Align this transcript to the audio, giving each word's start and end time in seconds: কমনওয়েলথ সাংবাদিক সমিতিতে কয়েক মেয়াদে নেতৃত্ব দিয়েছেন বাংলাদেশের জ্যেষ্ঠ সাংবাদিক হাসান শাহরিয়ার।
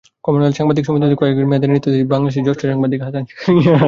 কমনওয়েলথ 0.25 0.55
সাংবাদিক 0.59 0.83
সমিতিতে 0.87 1.17
কয়েক 1.21 1.35
মেয়াদে 1.49 1.67
নেতৃত্ব 1.67 1.87
দিয়েছেন 1.93 2.09
বাংলাদেশের 2.13 2.43
জ্যেষ্ঠ 2.45 2.61
সাংবাদিক 2.71 2.99
হাসান 3.05 3.23
শাহরিয়ার। 3.29 3.79